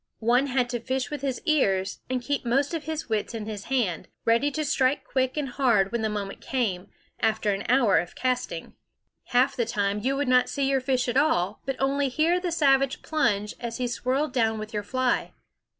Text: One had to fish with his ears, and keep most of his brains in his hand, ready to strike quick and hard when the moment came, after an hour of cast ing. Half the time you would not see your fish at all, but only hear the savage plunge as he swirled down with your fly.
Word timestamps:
One 0.17 0.47
had 0.47 0.67
to 0.71 0.79
fish 0.79 1.11
with 1.11 1.21
his 1.21 1.43
ears, 1.45 1.99
and 2.09 2.23
keep 2.23 2.43
most 2.43 2.73
of 2.73 2.85
his 2.85 3.03
brains 3.03 3.35
in 3.35 3.45
his 3.45 3.65
hand, 3.65 4.07
ready 4.25 4.49
to 4.49 4.65
strike 4.65 5.03
quick 5.03 5.37
and 5.37 5.47
hard 5.47 5.91
when 5.91 6.01
the 6.01 6.09
moment 6.09 6.41
came, 6.41 6.87
after 7.19 7.51
an 7.51 7.63
hour 7.69 7.99
of 7.99 8.15
cast 8.15 8.51
ing. 8.51 8.73
Half 9.25 9.55
the 9.55 9.63
time 9.67 9.99
you 9.99 10.15
would 10.15 10.27
not 10.27 10.49
see 10.49 10.67
your 10.67 10.81
fish 10.81 11.07
at 11.07 11.17
all, 11.17 11.61
but 11.67 11.75
only 11.77 12.09
hear 12.09 12.39
the 12.39 12.51
savage 12.51 13.03
plunge 13.03 13.53
as 13.59 13.77
he 13.77 13.87
swirled 13.87 14.33
down 14.33 14.57
with 14.57 14.73
your 14.73 14.81
fly. 14.81 15.33